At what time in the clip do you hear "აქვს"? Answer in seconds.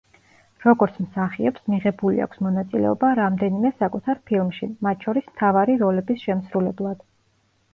2.25-2.41